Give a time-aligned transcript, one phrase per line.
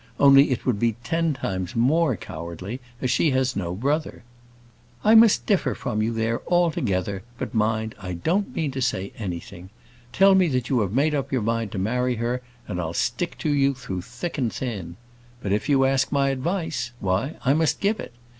[0.19, 4.23] Only it would be ten times more cowardly, as she has no brother."
[5.03, 9.69] "I must differ from you there altogether; but mind, I don't mean to say anything.
[10.11, 13.37] Tell me that you have made up your mind to marry her, and I'll stick
[13.45, 14.95] to you through thick and thin.
[15.39, 18.11] But if you ask my advice, why, I must give it.